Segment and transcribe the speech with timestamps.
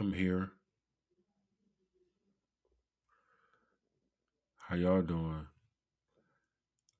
[0.00, 0.50] I'm here.
[4.56, 5.46] How y'all doing?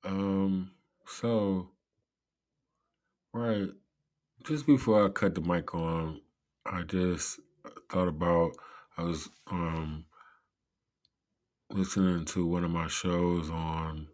[0.05, 0.73] Um,
[1.07, 1.69] so
[3.33, 3.69] right,
[4.45, 6.21] just before I cut the mic on,
[6.67, 7.41] I just
[7.91, 8.53] thought about
[8.99, 10.05] I was um
[11.71, 14.09] listening to one of my shows on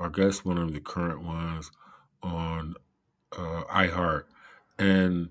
[0.00, 1.70] I guess one of the current ones
[2.22, 2.74] on
[3.36, 4.24] uh iHeart
[4.78, 5.28] and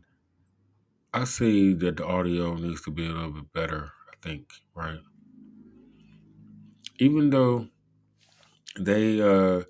[1.13, 4.99] I see that the audio needs to be a little bit better, I think, right?
[6.99, 7.69] Even though
[8.79, 9.63] they uh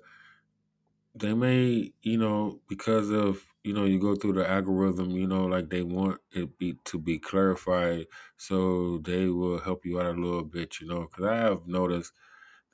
[1.14, 5.44] they may, you know, because of you know, you go through the algorithm, you know,
[5.46, 10.20] like they want it be to be clarified, so they will help you out a
[10.20, 12.12] little bit, you know, because I have noticed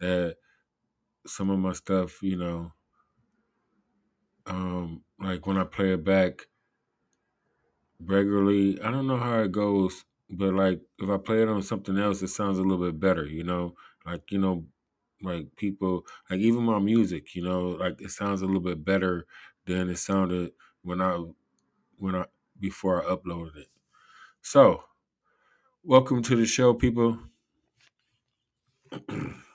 [0.00, 0.36] that
[1.26, 2.72] some of my stuff, you know,
[4.46, 6.46] um, like when I play it back
[8.00, 11.98] regularly, I don't know how it goes, but like if I play it on something
[11.98, 13.74] else, it sounds a little bit better, you know,
[14.06, 14.66] like you know,
[15.22, 19.26] like people, like even my music, you know, like it sounds a little bit better
[19.66, 21.22] than it sounded when I
[21.98, 22.26] when I
[22.60, 23.68] before I uploaded it.
[24.42, 24.84] So,
[25.84, 27.18] welcome to the show, people.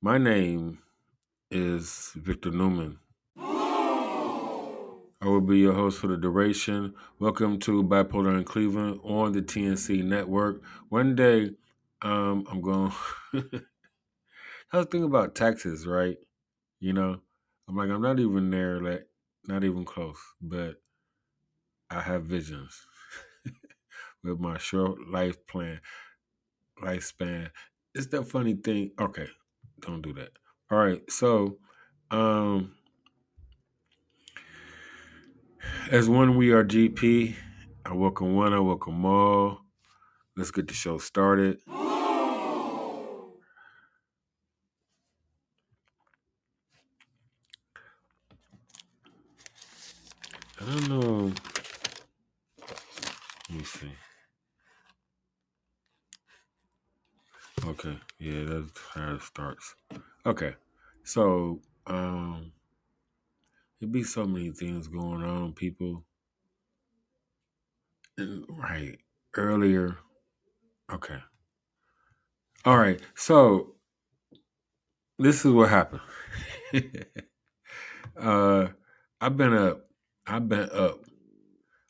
[0.00, 0.82] My name
[1.50, 3.00] is Victor Newman.
[5.20, 6.94] I will be your host for the duration.
[7.18, 10.62] Welcome to Bipolar in Cleveland on the TNC network.
[10.90, 11.50] One day,
[12.02, 12.92] um, I'm going.
[14.72, 16.16] I was thinking about taxes, right?
[16.78, 17.20] You know,
[17.68, 19.08] I'm like, I'm not even there, like,
[19.48, 20.76] not even close, but
[21.90, 22.86] I have visions
[24.22, 25.80] with my short life plan,
[26.80, 27.50] lifespan.
[27.92, 28.92] It's that funny thing.
[29.00, 29.26] Okay,
[29.80, 30.30] don't do that.
[30.70, 31.58] All right, so,
[32.12, 32.77] um,
[35.90, 37.34] as one, we are GP.
[37.84, 39.60] I welcome one, I welcome all.
[40.36, 41.58] Let's get the show started.
[50.60, 51.32] I don't know.
[53.48, 53.92] Let me see.
[57.64, 59.74] Okay, yeah, that's how it starts.
[60.24, 60.54] Okay,
[61.04, 62.52] so um,
[63.80, 66.04] it be so many things going on, people.
[68.18, 68.98] Right
[69.36, 69.98] earlier.
[70.92, 71.18] Okay.
[72.64, 73.00] All right.
[73.14, 73.74] So
[75.18, 76.00] this is what happened.
[78.20, 78.68] uh,
[79.20, 79.86] I've been up.
[80.26, 81.00] I've been up.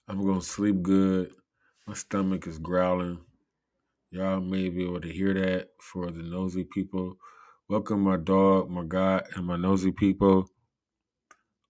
[0.09, 1.31] I'm gonna sleep good.
[1.87, 3.19] My stomach is growling.
[4.11, 7.17] Y'all may be able to hear that for the nosy people.
[7.69, 10.49] Welcome my dog, my God, and my nosy people.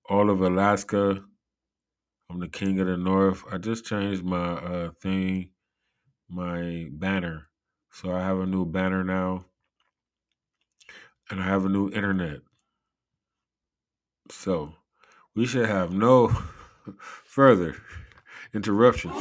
[0.09, 1.25] All of Alaska.
[2.31, 3.45] I'm the king of the north.
[3.51, 5.51] I just changed my uh thing,
[6.29, 7.49] my banner.
[7.91, 9.47] So I have a new banner now.
[11.31, 12.41] And I have a new internet.
[14.31, 14.75] So
[15.35, 16.29] we should have no
[16.99, 17.77] further
[18.55, 19.15] interruptions.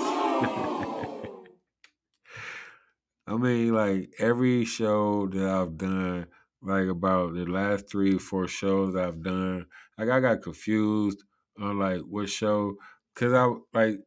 [3.27, 6.27] I mean, like every show that I've done,
[6.61, 11.23] like about the last three four shows I've done, like I got confused
[11.59, 12.77] on like what show,
[13.15, 13.47] cause I
[13.77, 13.99] like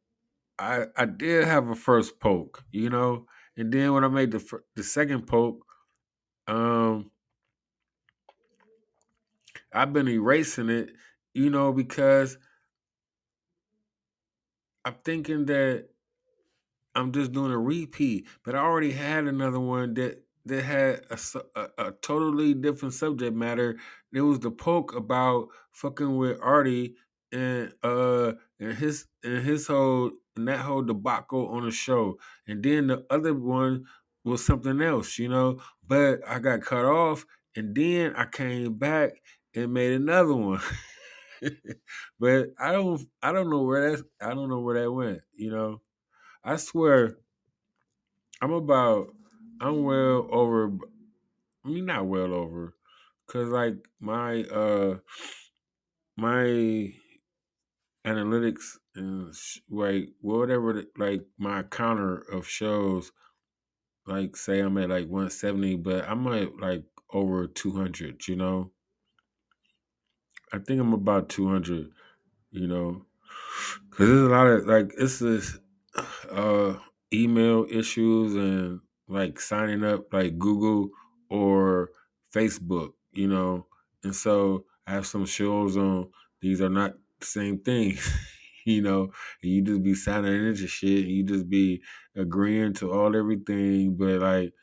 [0.59, 4.61] I I did have a first poke, you know, and then when I made the
[4.77, 5.65] the second poke,
[6.49, 7.13] um,
[9.73, 10.91] I've been erasing it,
[11.35, 12.39] you know, because
[14.85, 15.89] I'm thinking that
[16.95, 21.19] I'm just doing a repeat, but I already had another one that that had a,
[21.57, 23.79] a, a totally different subject matter.
[24.13, 26.97] It was the poke about fucking with Artie
[27.33, 32.63] and uh and his and his whole and that whole debacle on the show, and
[32.63, 33.87] then the other one
[34.25, 35.61] was something else, you know.
[35.87, 39.23] But I got cut off, and then I came back
[39.55, 40.61] and made another one.
[42.21, 45.51] but I don't I don't know where that's I don't know where that went, you
[45.51, 45.83] know.
[46.45, 47.19] I swear,
[48.41, 49.15] I'm about,
[49.61, 50.73] I'm well over.
[51.65, 52.75] I mean, not well over,
[53.29, 54.99] cause like my uh
[56.17, 56.93] my
[58.05, 59.35] analytics and
[59.69, 63.13] like whatever, like my counter of shows,
[64.07, 68.27] like say I'm at like 170, but I'm at like over 200.
[68.29, 68.73] You know,
[70.53, 71.93] I think I'm about 200.
[72.51, 73.07] You know,
[73.91, 75.59] cause there's a lot of like it's this
[76.31, 76.79] uh
[77.13, 78.81] email issues and
[79.11, 80.91] like signing up like Google
[81.31, 81.91] or
[82.35, 83.67] Facebook, you know.
[84.05, 86.11] And so I have some shows on
[86.43, 87.99] these are not the same thing.
[88.67, 89.05] you know,
[89.43, 91.83] and you just be signing into shit, and you just be
[92.17, 94.55] agreeing to all everything, but like,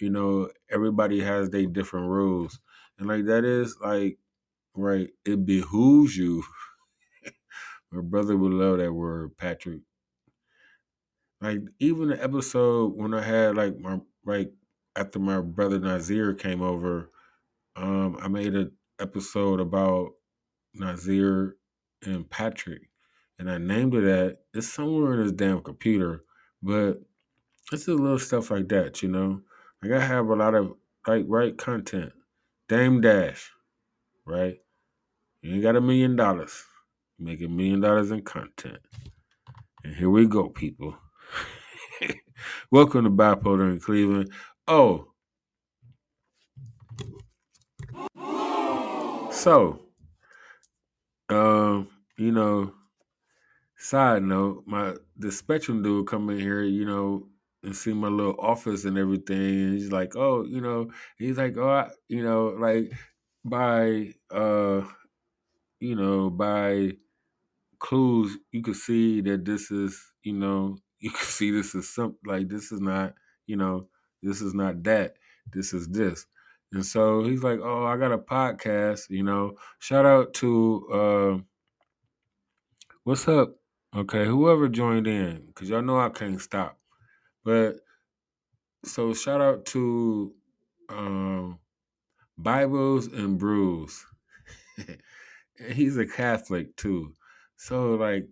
[0.00, 2.60] you know, everybody has their different rules,
[2.98, 4.18] and like that is like,
[4.74, 5.10] right?
[5.24, 6.44] It behooves you.
[7.92, 9.82] My brother would love that word, Patrick.
[11.40, 14.52] Like even the episode when I had like my like
[14.96, 17.10] after my brother Nazir came over,
[17.76, 20.10] um, I made an episode about
[20.74, 21.56] Nazir
[22.04, 22.90] and Patrick,
[23.38, 24.38] and I named it that.
[24.52, 26.24] It's somewhere in this damn computer,
[26.62, 27.00] but
[27.72, 29.40] it's just little stuff like that, you know.
[29.82, 30.72] Like I have a lot of
[31.06, 32.12] like right content.
[32.68, 33.50] Dame Dash,
[34.26, 34.58] right?
[35.42, 36.64] You ain't got a million dollars.
[37.18, 38.78] Make a million dollars in content.
[39.84, 40.96] And here we go, people.
[42.70, 44.30] Welcome to Bipolar in Cleveland.
[44.66, 45.06] Oh.
[49.32, 49.80] So,
[51.30, 51.88] um,
[52.18, 52.74] you know,
[53.78, 57.28] side note, my the Spectrum dude come in here, you know,
[57.62, 59.38] and see my little office and everything.
[59.38, 62.92] And he's like, oh, you know, he's like, oh, I, you know, like
[63.46, 64.82] by uh,
[65.80, 66.92] you know, by
[67.78, 72.18] clues, you could see that this is, you know, you can see this is something
[72.24, 73.14] like this is not,
[73.46, 73.88] you know,
[74.22, 75.14] this is not that.
[75.52, 76.26] This is this.
[76.72, 79.56] And so he's like, Oh, I got a podcast, you know.
[79.78, 81.38] Shout out to uh
[83.04, 83.54] what's up?
[83.96, 86.78] Okay, whoever joined in, because y'all know I can't stop.
[87.42, 87.76] But
[88.84, 90.34] so shout out to
[90.90, 91.58] um
[92.36, 94.04] Bibles and Brews.
[95.72, 97.14] he's a Catholic too.
[97.56, 98.28] So like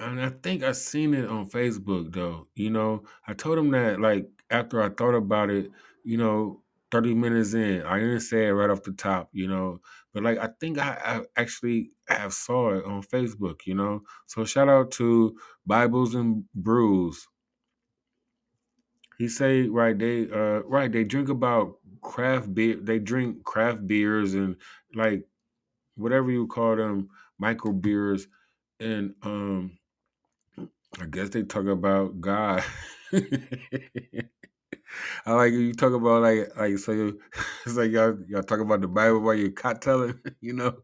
[0.00, 2.48] and I think I seen it on Facebook though.
[2.54, 5.70] You know, I told him that like after I thought about it,
[6.04, 7.82] you know, 30 minutes in.
[7.82, 9.80] I didn't say it right off the top, you know.
[10.12, 14.02] But like I think I, I actually have saw it on Facebook, you know.
[14.26, 17.28] So shout out to Bibles and Brews.
[19.18, 24.32] He say right they uh right they drink about craft beer they drink craft beers
[24.34, 24.56] and
[24.94, 25.28] like
[25.96, 28.28] whatever you call them micro beers
[28.80, 29.79] and um
[31.10, 32.62] guess they talk about God.
[35.26, 37.20] I like you talk about like like so you,
[37.66, 40.76] it's like y'all y'all talk about the Bible while you're cot telling, you know.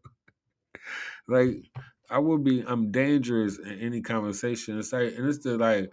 [1.27, 1.69] Like
[2.09, 4.79] I would be I'm dangerous in any conversation.
[4.79, 5.91] It's like and it's the like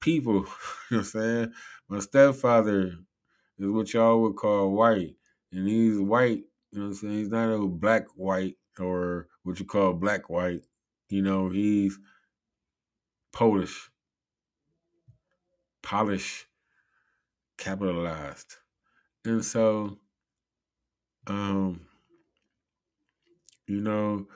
[0.00, 0.44] people, you know
[0.90, 1.52] what I'm saying?
[1.88, 2.98] My stepfather
[3.58, 5.16] is what y'all would call white.
[5.52, 7.14] And he's white, you know what I'm saying?
[7.14, 10.62] He's not a black white or what you call black white.
[11.08, 11.98] You know, he's
[13.36, 13.90] Polish,
[15.82, 16.46] Polish,
[17.58, 18.56] capitalized.
[19.26, 19.98] And so,
[21.26, 21.86] um,
[23.66, 24.26] you know,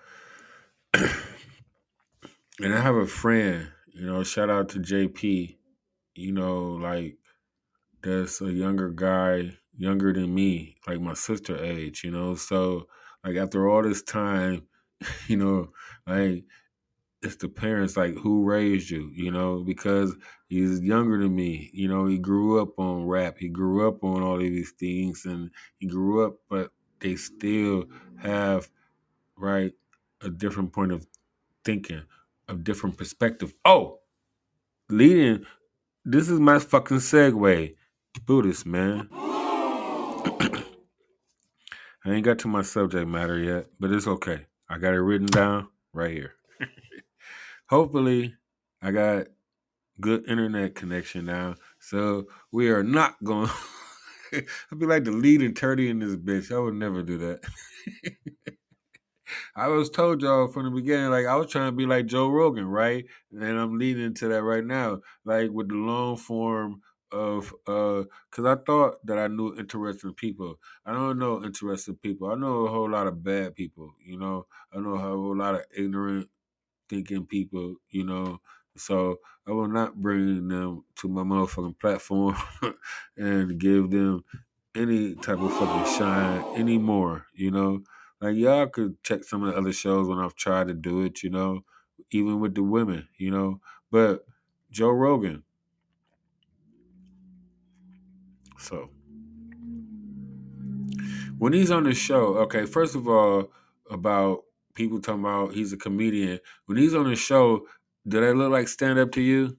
[0.92, 5.56] and I have a friend, you know, shout out to JP,
[6.14, 7.16] you know, like
[8.02, 12.34] that's a younger guy, younger than me, like my sister age, you know.
[12.34, 12.86] So
[13.24, 14.66] like after all this time,
[15.26, 15.72] you know,
[16.06, 16.44] like
[17.22, 20.16] it's the parents like who raised you you know because
[20.48, 24.22] he's younger than me you know he grew up on rap he grew up on
[24.22, 26.70] all of these things and he grew up but
[27.00, 27.84] they still
[28.18, 28.70] have
[29.36, 29.72] right
[30.22, 31.06] a different point of
[31.64, 32.02] thinking
[32.48, 33.54] a different perspective.
[33.64, 34.00] Oh
[34.88, 35.44] leading
[36.04, 37.74] this is my fucking segue.
[38.26, 39.08] Buddhist man.
[42.02, 44.46] I ain't got to my subject matter yet but it's okay.
[44.68, 46.34] I got it written down right here
[47.70, 48.34] hopefully
[48.82, 49.28] I got
[50.00, 51.54] good internet connection now.
[51.78, 53.48] So we are not going
[54.32, 56.54] I'd be like the leading turdy in this bitch.
[56.54, 57.40] I would never do that.
[59.56, 62.28] I was told y'all from the beginning, like I was trying to be like Joe
[62.28, 63.04] Rogan, right?
[63.32, 68.44] And I'm leading into that right now, like with the long form of uh because
[68.46, 70.56] I thought that I knew interesting people.
[70.86, 72.30] I don't know interesting people.
[72.30, 74.46] I know a whole lot of bad people, you know.
[74.72, 76.28] I know a whole lot of ignorant
[76.90, 78.40] thinking people, you know.
[78.76, 82.36] So I will not bring them to my motherfucking platform
[83.16, 84.24] and give them
[84.74, 87.82] any type of fucking shine anymore, you know.
[88.20, 91.22] Like y'all could check some of the other shows when I've tried to do it,
[91.22, 91.64] you know,
[92.10, 93.60] even with the women, you know.
[93.90, 94.26] But
[94.70, 95.44] Joe Rogan.
[98.58, 98.90] So
[101.38, 103.50] when he's on the show, okay, first of all,
[103.90, 104.44] about
[104.80, 106.40] people talking about he's a comedian.
[106.64, 107.66] When he's on the show,
[108.08, 109.58] do they look like stand up to you?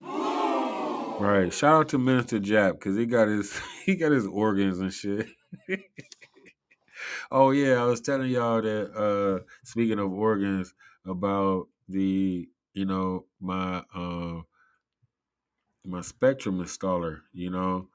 [0.00, 1.52] Right.
[1.52, 5.28] Shout out to Minister Jap because he got his he got his organs and shit.
[7.30, 10.72] oh yeah, I was telling y'all that uh speaking of organs
[11.04, 14.40] about the you know my uh
[15.84, 17.88] my spectrum installer, you know.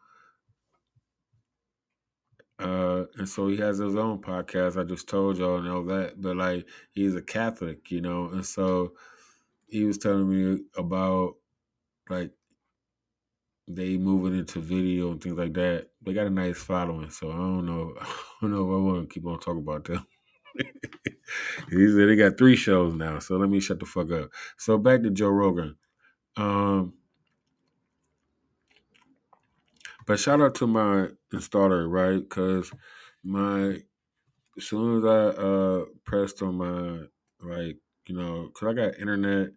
[2.63, 4.79] Uh and so he has his own podcast.
[4.79, 6.21] I just told y'all know that.
[6.21, 8.93] But like he's a Catholic, you know, and so
[9.67, 11.35] he was telling me about
[12.09, 12.31] like
[13.67, 15.87] they moving into video and things like that.
[16.01, 17.93] They got a nice following, so I don't know.
[18.01, 18.05] I
[18.41, 20.05] don't know if I want to keep on talking about them.
[21.69, 24.29] he said they got three shows now, so let me shut the fuck up.
[24.57, 25.75] So back to Joe Rogan.
[26.37, 26.93] Um,
[30.05, 32.19] but shout out to my installer, right?
[32.19, 32.71] Because
[33.23, 33.83] my
[34.57, 37.07] as soon as I uh pressed on my
[37.41, 39.51] like you know, because I got internet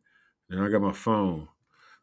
[0.51, 1.49] and I got my phone,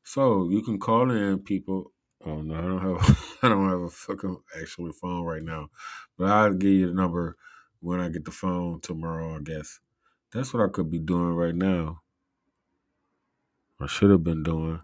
[0.04, 1.94] so you can call in people.
[2.26, 5.70] Oh no, I don't have I don't have a fucking actual phone right now,
[6.18, 7.38] but I'll give you the number
[7.82, 9.38] when I get the phone tomorrow.
[9.38, 9.80] I guess
[10.32, 12.04] that's what I could be doing right now.
[13.80, 14.82] I should have been doing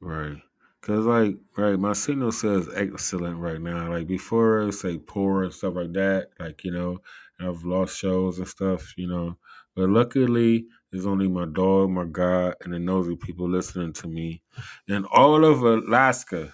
[0.00, 0.42] right.
[0.80, 3.90] Cause like right, my signal says excellent right now.
[3.90, 6.28] Like before, it say poor and stuff like that.
[6.38, 6.98] Like you know,
[7.40, 8.96] I've lost shows and stuff.
[8.96, 9.38] You know,
[9.74, 14.42] but luckily, it's only my dog, my God, and the nosy people listening to me,
[14.88, 16.52] and all of Alaska,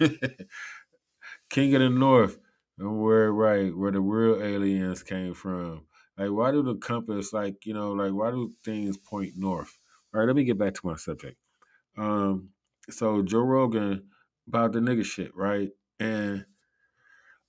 [1.50, 2.38] King of the North,
[2.78, 5.86] and where right where the real aliens came from.
[6.16, 9.78] Like, why do the compass like you know like why do things point north?
[10.14, 11.36] All right, let me get back to my subject.
[11.96, 12.50] Um,
[12.92, 14.04] so Joe Rogan
[14.48, 15.70] about the nigga shit, right?
[15.98, 16.44] And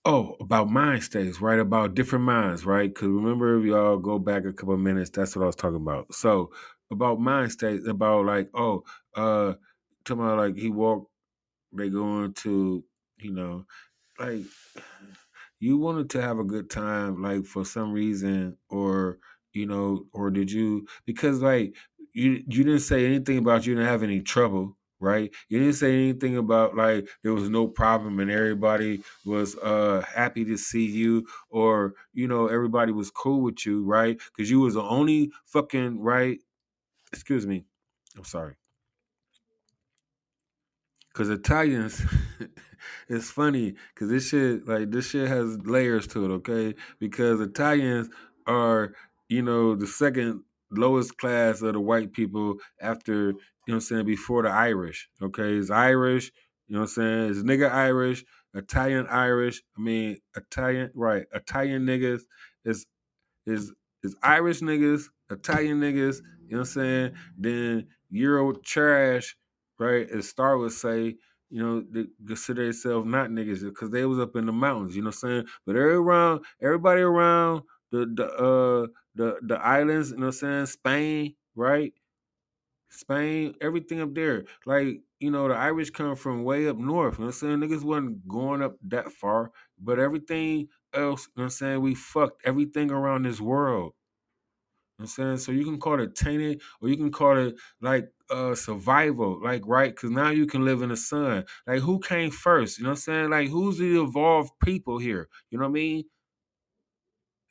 [0.06, 1.60] oh, about mind states, right?
[1.60, 2.90] About different minds, right?
[2.94, 6.14] Because remember, if y'all go back a couple minutes, that's what I was talking about.
[6.14, 6.52] So
[6.92, 8.84] about mind states, about like, oh,
[9.16, 9.54] uh,
[10.06, 11.10] talking about like he walked,
[11.74, 12.84] they going to,
[13.20, 13.66] you know,
[14.20, 14.44] like
[15.60, 19.20] you wanted to have a good time, like for some reason, or
[19.54, 21.76] you know, or did you because like
[22.14, 25.32] you you didn't say anything about you didn't have any trouble, right?
[25.50, 30.46] You didn't say anything about like there was no problem and everybody was uh happy
[30.46, 34.18] to see you, or you know, everybody was cool with you, right?
[34.36, 36.40] Because you was the only fucking right.
[37.12, 37.66] Excuse me,
[38.16, 38.56] I'm sorry.
[41.14, 42.02] Cause Italians,
[43.10, 46.76] it's funny because this shit like this shit has layers to it, okay?
[47.00, 48.10] Because Italians
[48.48, 48.94] are,
[49.28, 53.36] you know, the second lowest class of the white people after, you
[53.68, 55.10] know I'm saying, before the Irish.
[55.22, 56.32] Okay, it's Irish,
[56.68, 57.32] you know I'm saying?
[57.32, 58.26] It's nigga Irish,
[58.56, 59.64] Italian Irish.
[59.78, 61.26] I mean Italian, right?
[61.34, 62.22] Italian niggas
[62.66, 62.86] is
[63.48, 63.74] is
[64.04, 67.14] is Irish niggas, Italian niggas, you know what I'm saying?
[67.38, 69.36] Then Euro trash
[69.80, 70.10] right?
[70.10, 71.16] As Star would say,
[71.50, 75.02] you know, they consider themselves not niggas because they was up in the mountains, you
[75.02, 75.46] know what I'm saying?
[75.66, 80.40] But every around everybody around the the uh the the islands, you know what I'm
[80.40, 81.94] saying, Spain, right?
[82.90, 84.46] Spain, everything up there.
[84.66, 87.16] Like, you know, the Irish come from way up north.
[87.16, 87.60] You know what I'm saying?
[87.60, 89.52] Niggas wasn't going up that far.
[89.80, 93.94] But everything else, you know what I'm saying, we fucked everything around this world.
[95.00, 95.38] You know I'm saying?
[95.40, 99.64] So you can call it tainted or you can call it like uh survival, like
[99.66, 99.96] right?
[99.96, 101.46] Cause now you can live in the sun.
[101.66, 102.78] Like who came first?
[102.78, 103.30] You know what I'm saying?
[103.32, 105.28] Like who's the evolved people here?
[105.50, 106.04] You know what I mean?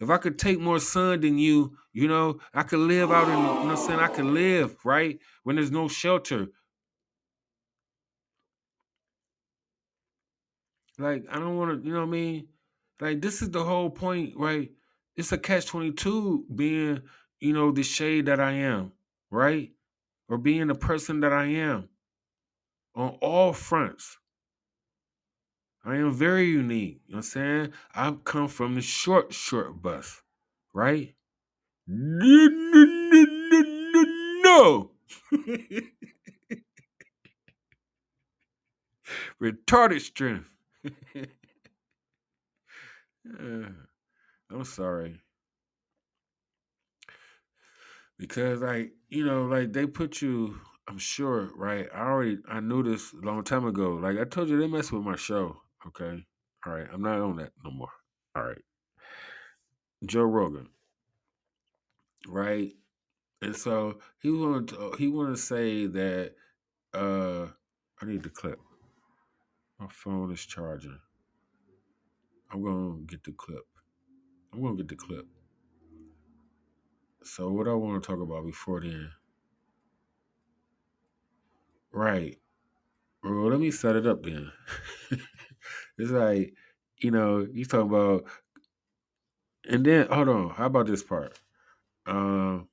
[0.00, 3.36] If I could take more sun than you, you know, I could live out in,
[3.36, 4.00] you know what I'm saying?
[4.00, 5.18] I could live, right?
[5.42, 6.48] When there's no shelter.
[10.98, 12.48] Like, I don't want to, you know what I mean?
[13.00, 14.70] Like, this is the whole point, right?
[15.16, 17.02] It's a catch 22 being,
[17.40, 18.92] you know, the shade that I am,
[19.30, 19.70] right?
[20.28, 21.88] Or being the person that I am
[22.94, 24.19] on all fronts.
[25.84, 27.00] I am very unique.
[27.06, 27.72] You know what I'm saying?
[27.94, 30.22] I come from the short, short bus,
[30.74, 31.14] right?
[31.86, 32.20] No.
[39.42, 40.50] Retarded strength.
[43.38, 43.70] Uh,
[44.50, 45.20] I'm sorry.
[48.18, 51.88] Because like, you know, like they put you, I'm sure, right?
[51.94, 53.92] I already I knew this a long time ago.
[53.92, 55.62] Like I told you they mess with my show.
[55.86, 56.24] Okay.
[56.66, 56.86] All right.
[56.92, 57.90] I'm not on that no more.
[58.36, 58.62] All right.
[60.04, 60.68] Joe Rogan.
[62.26, 62.72] Right?
[63.42, 66.32] And so he wanted to, he wanted to say that
[66.94, 67.46] uh
[68.02, 68.58] I need the clip.
[69.78, 70.98] My phone is charging.
[72.52, 73.64] I'm gonna get the clip.
[74.52, 75.26] I'm gonna get the clip.
[77.22, 79.10] So what I want to talk about before then.
[81.92, 82.38] Right.
[83.22, 84.50] Well, let me set it up then.
[86.00, 86.54] it's like,
[86.98, 88.24] you know, you talking about,
[89.68, 91.38] and then hold on, how about this part?
[92.06, 92.68] Um,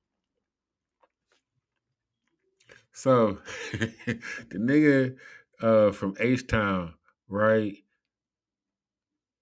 [2.92, 3.40] so
[3.74, 4.20] the
[4.56, 5.16] nigga
[5.62, 6.94] uh from H Town,
[7.30, 7.76] right?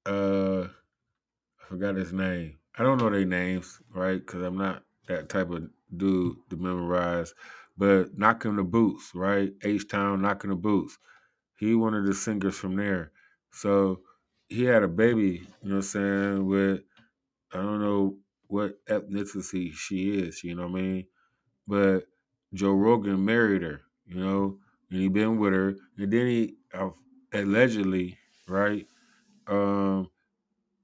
[0.06, 2.58] Uh, I forgot his name.
[2.78, 4.20] I don't know their names, right?
[4.24, 7.34] Because I'm not that type of dude to memorize.
[7.78, 9.54] But knocking the boots, right?
[9.64, 10.98] H Town knocking the boots.
[11.58, 13.12] He one of the singers from there.
[13.56, 14.02] So
[14.50, 16.82] he had a baby, you know what I'm saying, with
[17.54, 21.08] I don't know what ethnicity she is, you know what I mean?
[21.68, 22.08] But
[22.54, 24.60] Joe Rogan married her, you know,
[24.92, 26.90] and he been with her, and then he uh,
[27.34, 28.88] allegedly, right,
[29.48, 30.10] um,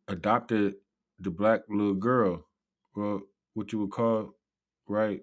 [0.08, 0.76] adopted
[1.20, 2.46] the black little girl,
[2.96, 3.22] well,
[3.54, 4.36] what you would call,
[4.88, 5.22] right?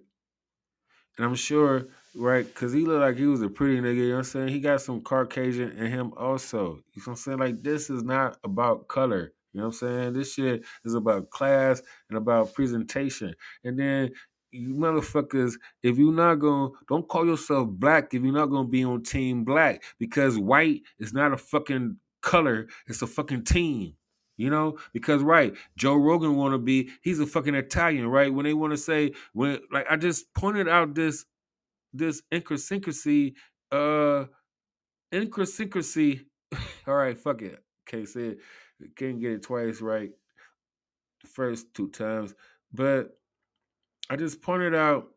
[1.18, 4.12] And I'm sure, right, because he looked like he was a pretty nigga, you know
[4.12, 4.48] what I'm saying?
[4.48, 6.76] He got some Caucasian in him also.
[6.94, 7.38] You know what I'm saying?
[7.38, 9.32] Like, this is not about color.
[9.52, 10.12] You know what I'm saying?
[10.12, 13.34] This shit is about class and about presentation.
[13.64, 14.10] And then
[14.50, 18.70] you motherfuckers, if you're not going, don't call yourself black if you're not going to
[18.70, 23.94] be on team black because white is not a fucking color, it's a fucking team.
[24.38, 28.32] You know, because right, Joe Rogan want to be, he's a fucking Italian, right?
[28.32, 31.26] When they want to say, when like I just pointed out this
[31.92, 33.34] this idiosyncrasy,
[33.72, 34.26] uh
[35.12, 36.26] idiosyncrasy.
[36.86, 37.62] All right, fuck it.
[37.86, 38.38] Can't say it.
[38.96, 40.10] Can't get it twice right.
[41.22, 42.34] The first two times.
[42.72, 43.18] But
[44.08, 45.08] I just pointed out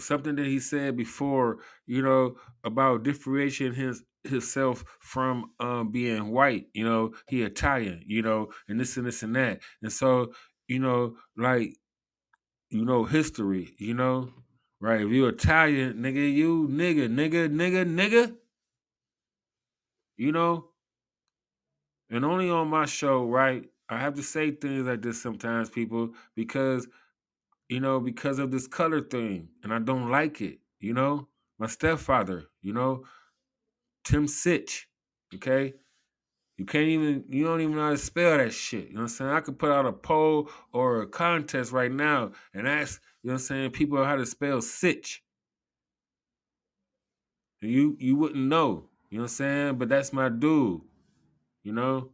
[0.00, 6.68] something that he said before, you know, about differentiating his himself from um being white,
[6.74, 9.62] you know, he Italian, you know, and this and this and that.
[9.82, 10.32] And so,
[10.68, 11.76] you know, like,
[12.70, 14.32] you know, history, you know,
[14.80, 15.00] right?
[15.02, 18.36] If you Italian, nigga, you nigga, nigga, nigga, nigga,
[20.16, 20.72] you know,
[22.10, 23.68] and only on my show, right?
[23.88, 26.88] I have to say things like this sometimes, people, because
[27.68, 30.60] you know, because of this color thing, and I don't like it.
[30.80, 33.04] You know, my stepfather, you know,
[34.04, 34.88] Tim Sitch,
[35.34, 35.74] okay.
[36.56, 38.88] You can't even, you don't even know how to spell that shit.
[38.88, 39.30] You know what I'm saying?
[39.30, 43.34] I could put out a poll or a contest right now and ask, you know
[43.34, 45.22] what I'm saying, people how to spell Sitch.
[47.60, 48.88] You you wouldn't know.
[49.10, 49.78] You know what I'm saying?
[49.78, 50.80] But that's my dude.
[51.62, 52.10] You know?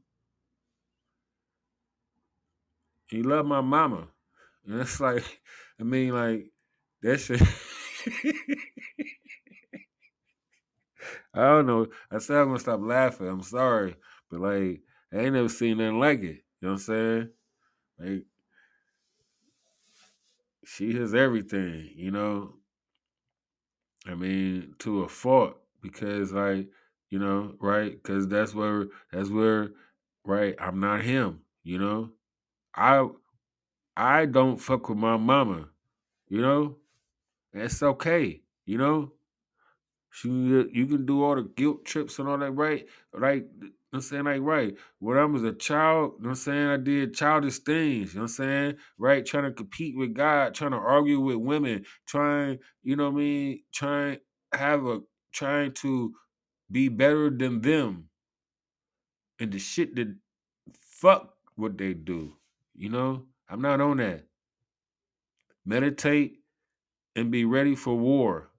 [3.09, 4.09] He loved my mama.
[4.67, 5.25] And it's like,
[5.81, 6.51] I mean, like,
[7.03, 7.41] that shit.
[11.35, 11.87] I don't know.
[12.11, 13.29] I said I'm gonna stop laughing.
[13.29, 13.97] I'm sorry.
[14.31, 14.81] But like,
[15.13, 16.45] I ain't never seen nothing like it.
[16.61, 17.29] You know what I'm saying?
[17.99, 18.25] Like,
[20.65, 22.55] she has everything, you know.
[24.07, 26.69] I mean, to a fault because, like,
[27.11, 27.93] you know, right?
[27.93, 29.71] Because that's where that's where,
[30.25, 30.55] right?
[30.59, 32.11] I'm not him, you know.
[32.75, 33.09] I
[33.97, 35.69] I don't fuck with my mama,
[36.29, 36.77] you know.
[37.53, 39.13] That's okay, you know.
[40.15, 42.87] She, uh, you can do all the guilt trips and all that, right?
[43.13, 43.45] Right?
[43.93, 44.77] I'm saying like right.
[45.01, 46.69] When I was a child, you know what I'm saying?
[46.69, 48.75] I did childish things, you know what I'm saying?
[48.97, 49.27] Right?
[49.27, 53.25] Trying to compete with God, trying to argue with women, trying, you know what I
[53.25, 54.19] mean, trying
[54.53, 55.01] have a
[55.33, 56.15] trying to
[56.71, 58.09] be better than them.
[59.41, 60.15] And the shit that
[60.79, 62.37] fuck what they do.
[62.77, 63.25] You know?
[63.49, 64.27] I'm not on that.
[65.67, 66.39] Meditate
[67.17, 68.51] and be ready for war.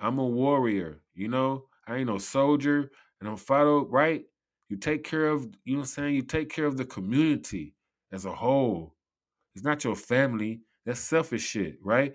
[0.00, 1.66] I'm a warrior, you know?
[1.86, 4.24] I ain't no soldier and I'm follow right?
[4.68, 6.14] You take care of, you know what I'm saying?
[6.14, 7.74] You take care of the community
[8.12, 8.94] as a whole.
[9.54, 10.60] It's not your family.
[10.86, 12.14] That's selfish shit, right?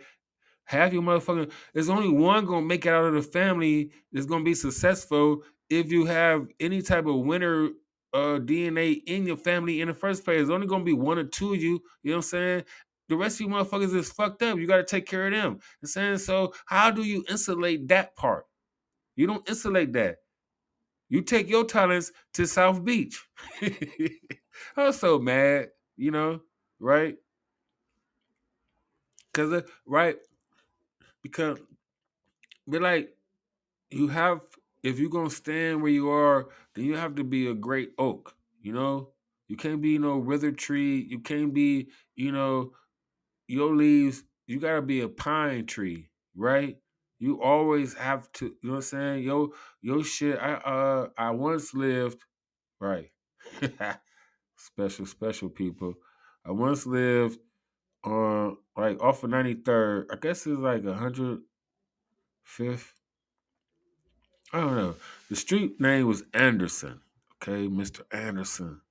[0.66, 4.44] Half your motherfucking there's only one gonna make it out of the family that's gonna
[4.44, 7.70] be successful if you have any type of winner
[8.14, 10.38] uh DNA in your family in the first place.
[10.38, 12.64] There's only gonna be one or two of you, you know what I'm saying?
[13.08, 14.58] The rest of you motherfuckers is fucked up.
[14.58, 15.60] You gotta take care of them.
[15.82, 18.46] I'm saying so how do you insulate that part?
[19.16, 20.18] You don't insulate that.
[21.10, 23.24] You take your talents to South Beach.
[24.78, 26.42] I'm so mad, you know,
[26.80, 27.16] right?
[29.34, 30.18] Cause uh, right,
[31.22, 31.60] because
[32.68, 33.16] but like
[33.92, 34.42] you have
[34.84, 38.36] if you're gonna stand where you are, then you have to be a great oak,
[38.62, 39.10] you know?
[39.48, 41.08] You can't be no withered tree.
[41.10, 42.72] You can't be, you know,
[43.48, 46.78] your leaves, you gotta be a pine tree, right?
[47.20, 49.24] You always have to, you know what I'm saying?
[49.24, 50.38] Yo, yo shit.
[50.40, 52.24] I uh I once lived,
[52.80, 53.12] right.
[54.58, 55.96] special, special people.
[56.46, 57.40] I once lived
[58.04, 60.08] on like off of 93rd.
[60.12, 61.40] I guess it's like a hundred
[62.44, 62.94] fifth.
[64.54, 64.96] I don't know.
[65.30, 67.02] The street name was Anderson.
[67.44, 68.02] Okay, Mr.
[68.12, 68.82] Anderson.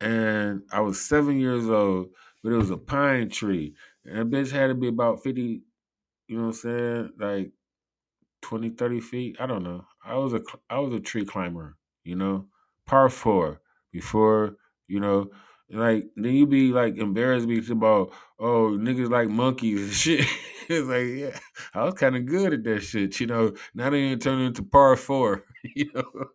[0.00, 2.10] and I was seven years old,
[2.46, 3.74] but it was a pine tree.
[4.04, 5.62] And that bitch had to be about 50,
[6.28, 7.10] you know what I'm saying?
[7.18, 7.50] Like
[8.42, 9.36] 20, 30 feet.
[9.40, 9.84] I don't know.
[10.04, 12.46] I was a I was a tree climber, you know.
[12.86, 15.30] Par four before, you know,
[15.70, 20.24] like then you be like embarrassed me about oh niggas like monkeys and shit.
[20.68, 21.36] it's like yeah,
[21.74, 23.54] I was kind of good at that shit, you know.
[23.74, 25.42] Now they ain't turning into par four,
[25.74, 26.26] you know.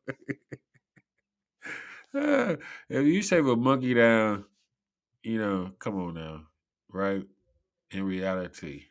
[2.89, 4.43] if you shave a monkey down,
[5.24, 6.42] you know, come on now,
[6.90, 7.24] right?
[7.92, 8.86] In reality,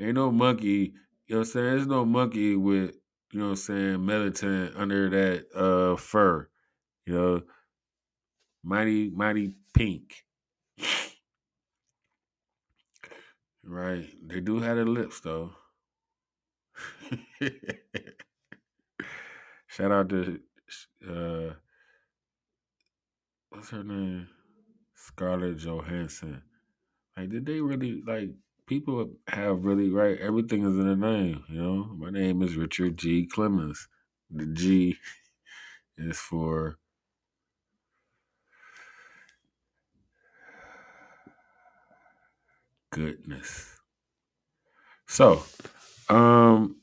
[0.00, 0.94] ain't no monkey.
[1.26, 1.66] You know what I'm saying?
[1.66, 2.94] There's no monkey with
[3.32, 6.48] you know what I'm saying melatonin under that uh fur.
[7.06, 7.42] You know,
[8.62, 10.24] mighty mighty pink.
[13.64, 14.08] Right?
[14.26, 15.52] They do have the lips though.
[19.66, 20.40] Shout out to
[21.08, 21.54] uh
[23.50, 24.28] what's her name?
[25.06, 26.42] Scarlett Johansson.
[27.16, 28.30] Like, did they really like
[28.66, 30.18] people have really right?
[30.20, 31.84] Everything is in a name, you know.
[31.96, 33.26] My name is Richard G.
[33.26, 33.88] Clemens.
[34.30, 34.98] The G
[35.98, 36.78] is for
[42.90, 43.76] goodness.
[45.06, 45.42] So,
[46.08, 46.76] um,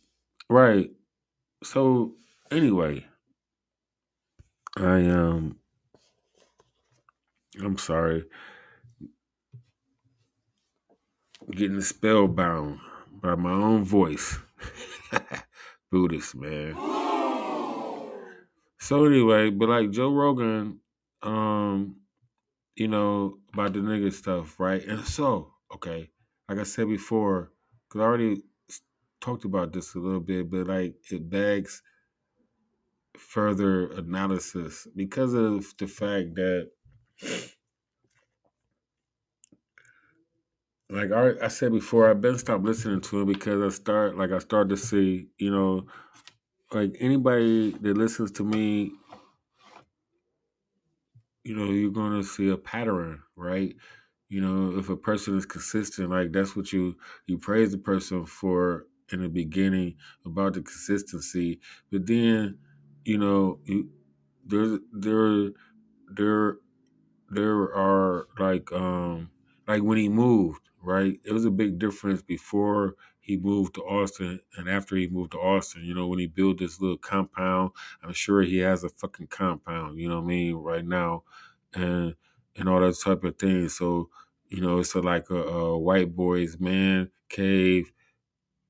[0.50, 0.90] right.
[1.64, 2.14] So
[2.52, 3.06] anyway,
[4.78, 5.60] I um,
[7.62, 8.26] I'm sorry,
[11.52, 12.80] getting spellbound
[13.22, 14.40] by my own voice.
[15.92, 16.76] Buddhist man.
[18.80, 20.80] So anyway, but like Joe Rogan,
[21.22, 21.98] um,
[22.76, 24.84] you know about the nigga stuff, right?
[24.86, 26.10] And so, okay,
[26.50, 27.52] like I said before,
[27.88, 28.44] because I already
[29.22, 31.82] talked about this a little bit, but like it begs
[33.18, 36.72] further analysis because of the fact that
[40.90, 44.32] like I, I said before, I've been stopped listening to him because I start like
[44.32, 45.88] I start to see, you know,
[46.74, 48.94] like anybody that listens to me,
[51.44, 53.76] you know, you're gonna see a pattern, right?
[54.30, 56.98] You know, if a person is consistent, like that's what you
[57.28, 59.96] you praise the person for in the beginning
[60.26, 61.60] about the consistency,
[61.92, 62.58] but then,
[63.06, 63.90] you know, you
[64.46, 65.52] there's there
[66.16, 66.58] there
[67.34, 69.32] there are like um
[69.68, 71.20] like when he moved, right?
[71.24, 75.40] It was a big difference before he moved to Austin and after he moved to
[75.40, 75.86] Austin.
[75.86, 77.72] You know, when he built this little compound,
[78.04, 81.24] I'm sure he has a fucking compound, you know what I mean, right now.
[81.74, 82.16] And
[82.56, 83.70] and all that type of thing.
[83.70, 84.10] So,
[84.48, 87.92] you know, it's a, like a, a white boy's man cave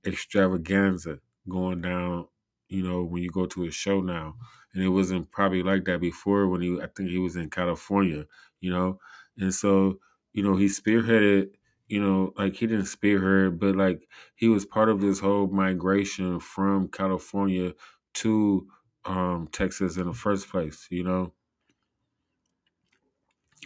[0.06, 2.28] extravaganza going down,
[2.68, 4.36] you know, when you go to a show now.
[4.74, 8.26] And it wasn't probably like that before when he I think he was in California,
[8.64, 9.00] you know.
[9.38, 10.00] And so,
[10.34, 11.52] you know, he spearheaded,
[11.88, 16.40] you know, like he didn't spearhead, but like he was part of this whole migration
[16.40, 17.74] from California
[18.16, 18.68] to
[19.06, 21.34] um Texas in the first place, you know.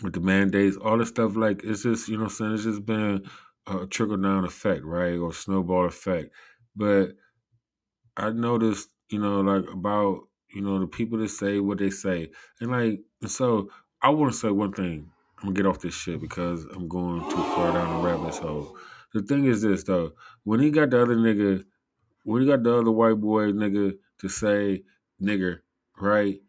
[0.04, 3.28] With the mandates, all the stuff like it's just, you know saying, it's just been
[3.66, 5.18] a trickle down effect, right?
[5.18, 6.34] Or snowball effect.
[6.76, 7.16] But
[8.16, 12.32] I noticed, you know, like about, you know, the people that say what they say.
[12.60, 13.70] And like, so
[14.08, 15.12] I want to say one thing.
[15.40, 18.78] I'm gonna get off this shit because I'm going too far down the rabbit hole.
[19.14, 20.14] The thing is this though,
[20.46, 21.66] when he got the other nigga,
[22.24, 24.84] when he got the other white boy nigga to say
[25.22, 25.60] nigger,
[26.00, 26.40] right?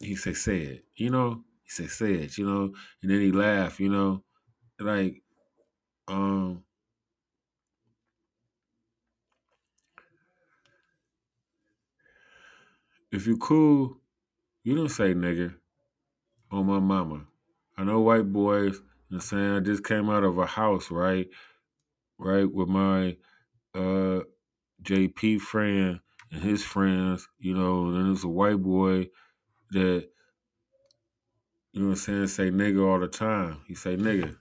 [0.00, 1.44] He say say it, you know?
[1.64, 2.72] He say say it, you know?
[3.02, 4.24] And then he laugh, you know?
[4.80, 5.20] Like,
[6.08, 6.64] um,
[13.12, 13.98] if you cool,
[14.62, 15.56] you don't say nigger
[16.54, 17.24] on my mama.
[17.76, 21.28] I know white boys, know saying, I just came out of a house, right?
[22.18, 23.16] Right, with my
[23.74, 24.20] uh
[24.82, 29.08] JP friend and his friends, you know, and then there's a white boy
[29.72, 30.08] that,
[31.72, 33.62] you know what I'm saying, say nigga all the time.
[33.66, 34.36] He say nigga.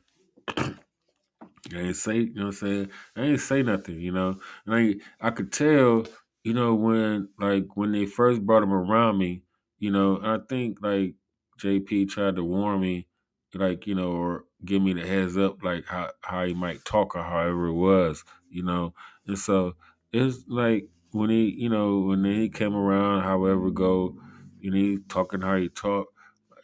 [1.73, 2.89] I ain't say, you know what I'm saying?
[3.15, 4.38] I ain't say nothing, you know.
[4.67, 6.06] And I I could tell,
[6.43, 9.43] you know, when like when they first brought him around me,
[9.80, 11.15] you know, I think like
[11.59, 13.07] JP tried to warn me,
[13.53, 17.15] like, you know, or give me the heads up like how, how he might talk
[17.15, 18.93] or however it was, you know.
[19.27, 19.75] And so
[20.11, 24.17] it's like when he, you know, when he came around, however go,
[24.59, 26.07] you know, he talking how he talk,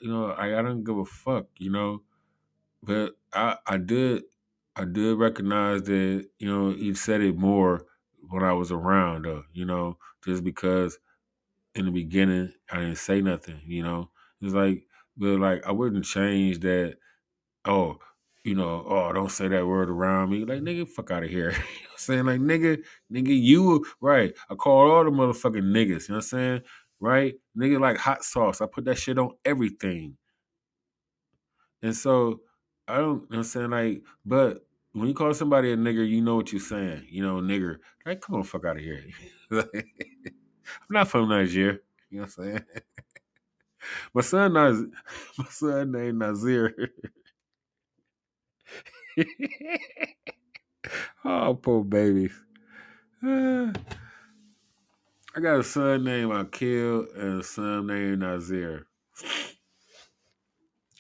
[0.02, 2.04] you know, I, I don't give a fuck, you know.
[2.82, 4.24] But I I did
[4.76, 7.86] I did recognize that, you know, he said it more
[8.30, 11.00] when I was around though, you know, just because
[11.76, 14.12] in the beginning I didn't say nothing, you know.
[14.42, 14.86] It's like
[15.18, 16.98] But like I wouldn't change that.
[17.66, 17.98] Oh,
[18.44, 20.46] you know, oh, don't say that word around me.
[20.46, 21.52] Like nigga, fuck out of here.
[21.52, 22.26] you know what I'm saying?
[22.26, 24.34] Like nigga, nigga, you right.
[24.50, 26.62] I call all the motherfucking niggas, you know what I'm saying?
[27.00, 27.36] Right?
[27.58, 28.62] Nigga like hot sauce.
[28.62, 30.18] I put that shit on everything.
[31.82, 32.42] And so
[32.88, 36.08] I don't you know what I'm saying, like, but when you call somebody a nigger,
[36.08, 37.06] you know what you're saying.
[37.10, 37.78] You know, nigger.
[38.06, 39.04] Like, come on, fuck out of here.
[39.52, 39.64] I'm
[40.90, 41.80] not from Nigeria.
[42.10, 42.66] You know what I'm saying?
[44.14, 44.84] My son Naz
[45.38, 46.92] my son named Nazir.
[51.26, 52.34] oh, poor babies.
[53.24, 53.72] I
[55.42, 58.88] got a son named Akil and a son named Nazir.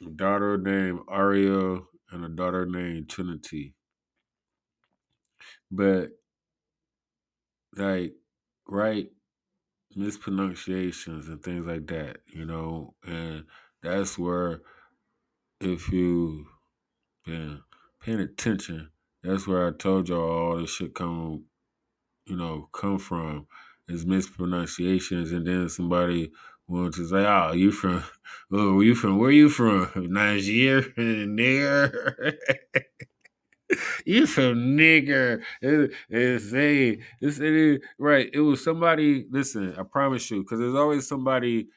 [0.06, 3.73] A daughter named Ariel and a daughter named Trinity.
[5.71, 6.12] But
[7.75, 8.13] like
[8.67, 9.10] right
[9.95, 13.45] mispronunciations and things like that, you know, and
[13.84, 14.62] that's where
[15.62, 16.47] if you
[17.25, 17.62] been
[18.02, 18.89] paying attention,
[19.23, 20.21] that's where I told y'all
[20.54, 21.45] all this shit come
[22.25, 23.47] you know, come from
[23.88, 26.32] is mispronunciations and then somebody
[26.67, 28.04] wants to say, Oh, you from
[28.54, 29.91] oh, you from where you from?
[30.13, 32.34] Nigeria nigger.
[34.06, 35.42] You from nigger.
[35.62, 38.30] It, it's a it's it is right.
[38.34, 41.68] It was somebody, listen, I promise you, because there's always somebody,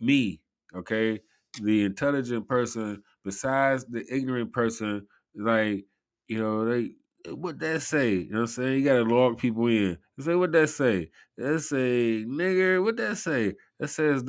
[0.00, 0.40] me,
[0.74, 1.20] okay,
[1.62, 5.86] the intelligent person besides the ignorant person, like,
[6.28, 6.92] you know, they
[7.32, 8.12] what that say?
[8.14, 8.78] You know what I'm saying?
[8.78, 9.98] You gotta log people in.
[10.20, 11.10] Say what that say?
[11.38, 13.54] That say nigger, what that say?
[13.80, 14.22] That says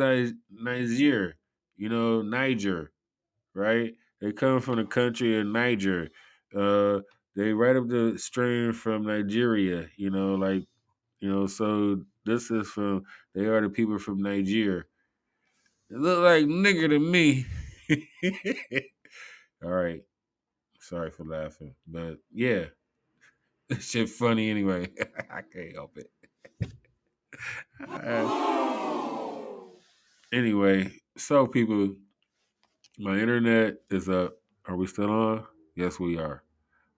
[0.50, 1.36] Niger,
[1.78, 2.92] you know, Niger,
[3.54, 3.94] right?
[4.22, 6.10] They come from the country of Niger.
[6.54, 7.00] Uh
[7.36, 10.66] they right up the stream from Nigeria, you know, like
[11.20, 13.04] you know, so this is from
[13.34, 14.84] they are the people from Nigeria.
[15.90, 17.46] It look like nigger to me.
[19.64, 20.02] All right.
[20.80, 21.76] Sorry for laughing.
[21.88, 22.66] But yeah.
[23.70, 24.90] this shit funny anyway.
[25.32, 26.12] I can't help it.
[30.32, 31.96] Anyway, so people,
[33.00, 34.36] my internet is up.
[34.66, 35.46] Are we still on?
[35.76, 36.44] Yes, we are.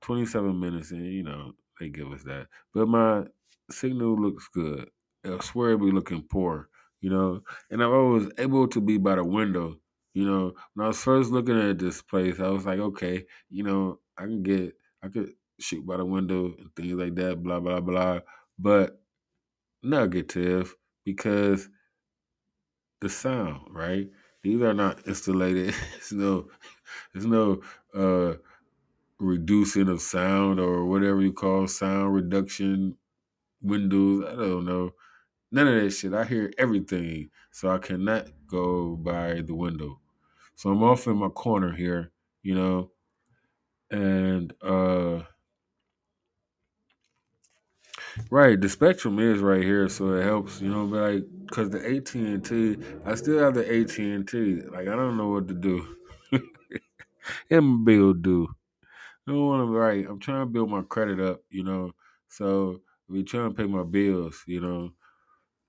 [0.02, 2.48] 27 minutes in, you know, they give us that.
[2.74, 3.26] But my
[3.70, 4.90] signal looks good.
[5.26, 6.70] I swear it be looking poor,
[7.02, 7.42] you know.
[7.72, 9.80] And I was able to be by the window,
[10.14, 10.54] you know.
[10.74, 14.24] When I was first looking at this place, I was like, okay, you know, I
[14.24, 18.20] can get, I could shoot by the window and things like that, blah, blah, blah.
[18.60, 19.02] But
[19.84, 21.70] negative because
[23.02, 24.10] the sound, right?
[24.44, 25.74] These are not insulated.
[25.94, 26.50] There's no,
[27.14, 27.62] there's no
[27.94, 28.36] uh
[29.20, 32.98] reducing of sound or whatever you call sound reduction
[33.62, 34.26] windows.
[34.28, 34.92] I don't know.
[35.52, 36.14] None of that shit.
[36.14, 37.30] I hear everything.
[37.52, 40.00] So I cannot go by the window.
[40.56, 42.12] So I'm off in my corner here,
[42.44, 42.92] you know,
[43.92, 45.22] and uh
[48.30, 51.80] right, the spectrum is right here, so it helps, you know, but like cause the
[51.80, 54.62] AT and T, I still have the AT and T.
[54.62, 55.96] Like I don't know what to do.
[57.50, 58.48] and bill do.
[59.28, 60.06] Don't want to right.
[60.08, 61.92] I'm trying to build my credit up, you know.
[62.30, 64.92] So we trying to pay my bills, you know.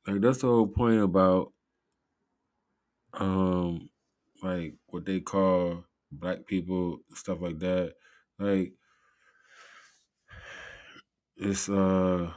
[0.06, 1.52] Like that's the whole point about
[3.14, 3.90] um
[4.42, 7.94] like what they call black people stuff like that.
[8.38, 8.74] Like
[11.36, 12.30] it's uh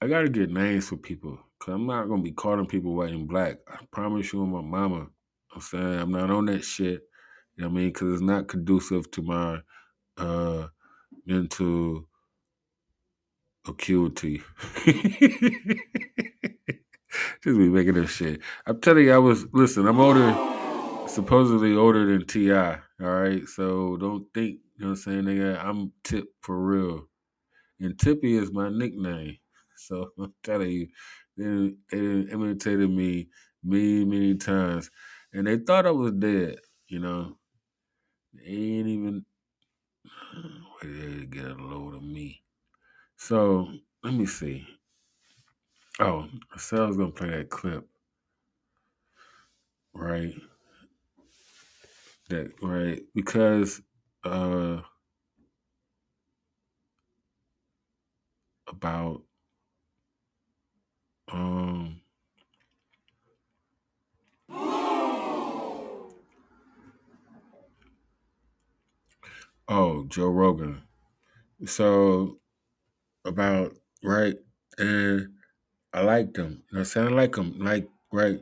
[0.00, 3.28] I gotta get names for people because I'm not gonna be calling people white and
[3.28, 3.58] black.
[3.68, 5.08] I promise you, and my mama.
[5.54, 7.02] I'm saying I'm not on that shit.
[7.60, 7.88] You know I mean?
[7.88, 9.60] Because it's not conducive to my
[10.16, 10.68] uh
[11.26, 12.06] mental
[13.68, 14.42] acuity.
[17.44, 18.40] Just be making this shit.
[18.66, 19.86] I'm telling you, I was listen.
[19.86, 20.32] I'm older,
[21.06, 22.50] supposedly older than Ti.
[22.52, 25.62] All right, so don't think you know what I'm saying, nigga.
[25.62, 27.08] I'm Tip for real,
[27.80, 29.36] and Tippy is my nickname.
[29.76, 30.88] So I'm telling you,
[31.38, 33.28] they, they imitated me
[33.64, 34.90] many, many times,
[35.32, 36.58] and they thought I was dead.
[36.88, 37.38] You know,
[38.32, 39.24] they ain't even
[41.30, 42.42] get a load of me.
[43.16, 43.68] So
[44.02, 44.66] let me see.
[45.98, 46.28] Oh,
[46.88, 47.86] was gonna play that clip,
[49.92, 50.34] right?
[52.28, 53.82] That right because
[54.24, 54.82] uh
[58.66, 59.22] about
[61.32, 61.99] um
[69.70, 70.82] oh Joe Rogan.
[71.64, 72.38] So
[73.24, 74.36] about right
[74.76, 75.28] and
[75.92, 76.62] I liked him.
[76.70, 77.58] You know, I like him.
[77.58, 78.40] Like right,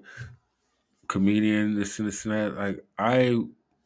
[1.09, 2.57] comedian, this and this and that.
[2.57, 3.39] Like I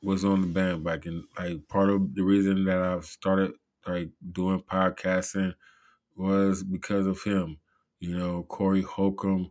[0.02, 1.26] was on the bandwagon.
[1.38, 3.52] Like part of the reason that I've started
[3.87, 5.55] like doing podcasting
[6.16, 7.59] was because of him.
[8.00, 9.50] You know, Corey Holcomb.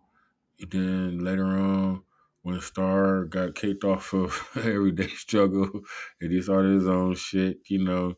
[0.59, 2.03] And then later on,
[2.43, 5.81] when Star got kicked off of Everyday Struggle
[6.19, 8.15] and he started his own shit, you know,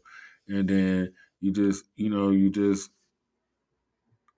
[0.48, 2.90] and then you just, you know, you just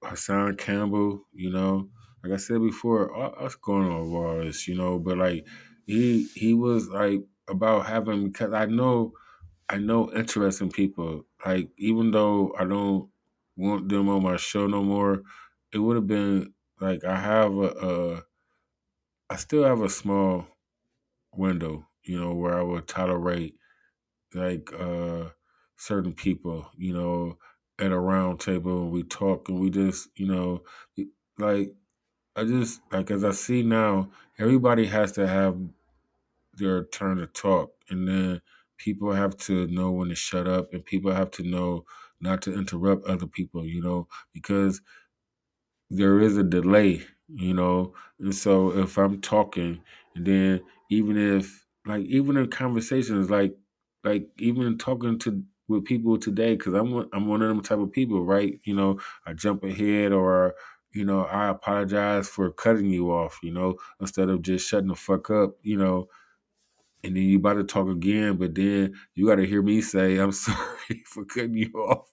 [0.03, 1.89] Hassan Campbell, you know,
[2.23, 5.45] like I said before, I, us going on bars, you know, but like
[5.85, 9.13] he he was like about having because I know
[9.69, 11.25] I know interesting people.
[11.45, 13.09] Like even though I don't
[13.55, 15.21] want them on my show no more,
[15.71, 18.23] it would have been like I have a, a
[19.29, 20.47] I still have a small
[21.33, 23.57] window, you know, where I would tolerate
[24.33, 25.29] like uh
[25.77, 27.37] certain people, you know,
[27.79, 30.63] at a round table and we talk and we just, you know,
[31.39, 31.75] like
[32.35, 35.57] I just like as I see now, everybody has to have
[36.53, 38.41] their turn to talk and then
[38.77, 41.85] people have to know when to shut up and people have to know
[42.21, 44.81] not to interrupt other people, you know, because
[45.89, 47.93] there is a delay, you know.
[48.19, 49.81] And so if I'm talking
[50.15, 53.55] and then even if like even in conversations like
[54.03, 57.79] like even talking to with people today because I'm one- I'm one of them type
[57.79, 58.59] of people, right?
[58.65, 60.55] You know, I jump ahead or
[60.93, 64.95] you know I apologize for cutting you off, you know, instead of just shutting the
[64.95, 66.07] fuck up, you know.
[67.03, 70.17] And then you about to talk again, but then you got to hear me say,
[70.17, 72.09] "I'm sorry for cutting you off."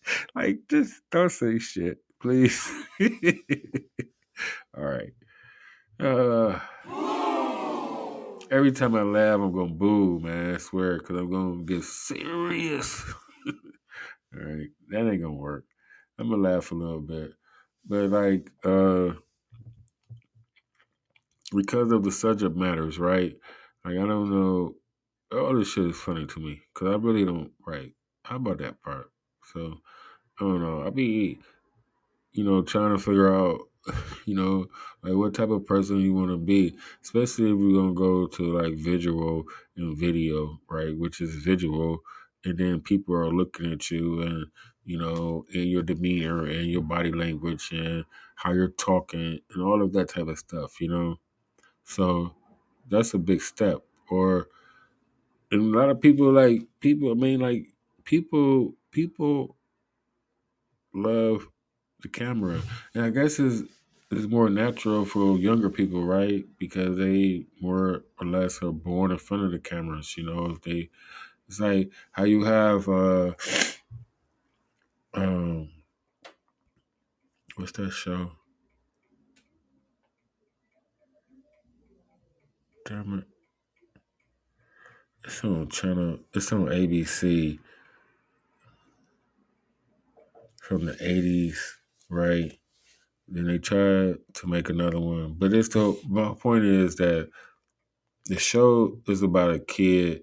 [0.34, 2.70] like, just don't say shit, please.
[4.76, 5.12] All right.
[5.98, 6.58] Uh,
[8.50, 10.54] every time I laugh, I'm gonna boo, man.
[10.54, 13.02] I swear, because I'm gonna get serious.
[13.46, 15.64] All right, that ain't gonna work.
[16.18, 17.32] I'm gonna laugh a little bit,
[17.86, 19.14] but like, uh,
[21.54, 23.36] because of the subject matters, right?
[23.84, 24.74] Like, I don't know.
[25.32, 27.52] All this shit is funny to me because I really don't.
[27.66, 27.92] Right?
[28.24, 29.10] How about that part?
[29.52, 29.78] So
[30.38, 30.86] I don't know.
[30.86, 31.38] I be,
[32.32, 33.60] you know, trying to figure out,
[34.26, 34.66] you know,
[35.02, 38.42] like what type of person you want to be, especially if you're gonna go to
[38.58, 39.44] like visual
[39.76, 40.96] and video, right?
[40.96, 42.00] Which is visual,
[42.44, 44.46] and then people are looking at you and
[44.84, 48.04] you know, in your demeanor and your body language and
[48.36, 51.16] how you're talking and all of that type of stuff, you know.
[51.84, 52.34] So
[52.88, 53.80] that's a big step.
[54.10, 54.48] Or
[55.50, 57.10] and a lot of people like people.
[57.10, 57.66] I mean, like
[58.04, 59.56] people people
[60.94, 61.46] love
[62.02, 62.62] the camera,
[62.94, 63.62] and I guess it's
[64.10, 66.44] it's more natural for younger people, right?
[66.58, 70.16] Because they more or less are born in front of the cameras.
[70.16, 70.90] You know, if they
[71.48, 73.32] it's like how you have uh
[75.14, 75.70] um
[77.56, 78.32] what's that show?
[82.86, 83.24] Damn it.
[85.24, 87.58] It's on channel it's on ABC
[90.62, 91.78] from the eighties,
[92.10, 92.52] right?
[93.28, 95.34] Then they tried to make another one.
[95.38, 97.30] But it's the my point is that
[98.26, 100.22] the show is about a kid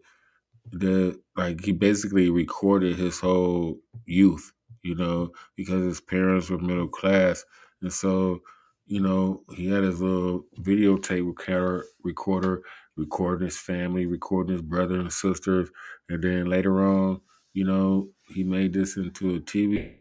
[0.71, 4.51] that like he basically recorded his whole youth,
[4.83, 7.45] you know, because his parents were middle class.
[7.81, 8.41] And so,
[8.85, 12.63] you know, he had his little videotape recorder recorder
[12.97, 15.69] recording his family, recording his brother and sisters,
[16.09, 17.21] and then later on,
[17.53, 19.97] you know, he made this into a TV